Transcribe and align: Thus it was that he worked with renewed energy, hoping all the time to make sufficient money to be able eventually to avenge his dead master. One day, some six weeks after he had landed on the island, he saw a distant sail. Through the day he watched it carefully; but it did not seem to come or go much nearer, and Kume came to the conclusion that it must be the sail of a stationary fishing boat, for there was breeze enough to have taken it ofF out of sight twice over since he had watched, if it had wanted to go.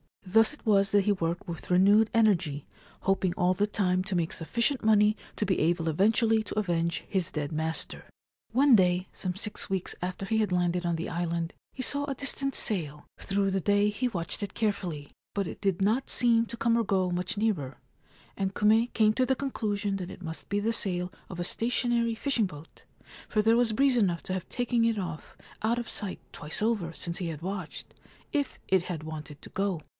Thus 0.25 0.53
it 0.53 0.65
was 0.65 0.91
that 0.91 1.01
he 1.05 1.11
worked 1.11 1.45
with 1.47 1.69
renewed 1.69 2.09
energy, 2.13 2.65
hoping 3.01 3.33
all 3.35 3.53
the 3.53 3.67
time 3.67 4.01
to 4.05 4.15
make 4.15 4.31
sufficient 4.31 4.83
money 4.83 5.15
to 5.35 5.45
be 5.45 5.59
able 5.59 5.89
eventually 5.89 6.41
to 6.43 6.57
avenge 6.57 7.03
his 7.07 7.31
dead 7.31 7.51
master. 7.51 8.05
One 8.51 8.75
day, 8.75 9.09
some 9.11 9.35
six 9.35 9.69
weeks 9.69 9.93
after 10.01 10.25
he 10.25 10.37
had 10.37 10.51
landed 10.53 10.85
on 10.85 10.95
the 10.95 11.09
island, 11.09 11.53
he 11.73 11.83
saw 11.83 12.05
a 12.05 12.15
distant 12.15 12.55
sail. 12.55 13.05
Through 13.19 13.51
the 13.51 13.59
day 13.59 13.89
he 13.89 14.07
watched 14.07 14.41
it 14.41 14.53
carefully; 14.53 15.11
but 15.35 15.47
it 15.47 15.59
did 15.61 15.81
not 15.81 16.09
seem 16.09 16.45
to 16.47 16.57
come 16.57 16.77
or 16.77 16.83
go 16.83 17.11
much 17.11 17.35
nearer, 17.37 17.77
and 18.37 18.53
Kume 18.55 18.91
came 18.93 19.13
to 19.13 19.25
the 19.25 19.35
conclusion 19.35 19.97
that 19.97 20.09
it 20.09 20.21
must 20.23 20.49
be 20.49 20.59
the 20.59 20.73
sail 20.73 21.11
of 21.29 21.39
a 21.39 21.43
stationary 21.43 22.15
fishing 22.15 22.45
boat, 22.45 22.83
for 23.27 23.41
there 23.41 23.57
was 23.57 23.73
breeze 23.73 23.97
enough 23.97 24.23
to 24.23 24.33
have 24.33 24.47
taken 24.49 24.85
it 24.85 24.97
ofF 24.97 25.35
out 25.61 25.77
of 25.77 25.89
sight 25.89 26.21
twice 26.31 26.61
over 26.61 26.93
since 26.93 27.17
he 27.17 27.27
had 27.27 27.41
watched, 27.41 27.93
if 28.31 28.57
it 28.69 28.83
had 28.83 29.03
wanted 29.03 29.39
to 29.41 29.49
go. 29.49 29.81